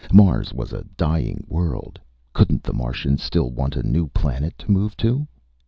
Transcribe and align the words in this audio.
Mars 0.11 0.51
was 0.51 0.73
a 0.73 0.83
dying 0.97 1.45
world. 1.47 1.99
Couldn't 2.33 2.63
the 2.63 2.73
Martians 2.73 3.21
still 3.21 3.51
want 3.51 3.75
a 3.75 3.83
new 3.87 4.07
planet 4.07 4.57
to 4.57 4.71
move 4.71 4.97
to? 4.97 5.27